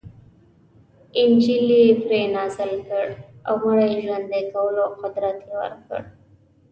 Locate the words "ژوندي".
4.05-4.41